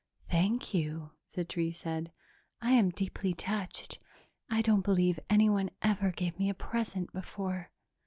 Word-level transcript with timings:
"Thank 0.31 0.73
you," 0.73 1.11
the 1.35 1.45
tree 1.45 1.69
said. 1.69 2.11
"I 2.59 2.71
am 2.71 2.89
deeply 2.89 3.35
touched. 3.35 3.99
I 4.49 4.63
don't 4.63 4.83
believe 4.83 5.19
anyone 5.29 5.69
ever 5.83 6.09
gave 6.09 6.39
me 6.39 6.49
a 6.49 6.55
present 6.55 7.13
before. 7.13 7.69